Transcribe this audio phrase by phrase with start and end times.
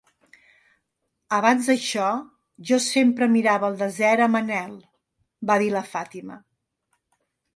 [1.39, 2.05] "Abans d'això,
[2.69, 4.73] jo sempre mirava al desert amb anhel",
[5.51, 6.41] va dir la Fàtima.